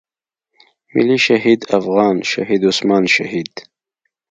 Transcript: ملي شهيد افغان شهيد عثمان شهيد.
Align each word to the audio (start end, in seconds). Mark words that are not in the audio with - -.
ملي 0.93 1.17
شهيد 1.27 1.61
افغان 1.79 2.15
شهيد 2.31 2.61
عثمان 2.69 3.03
شهيد. 3.15 3.53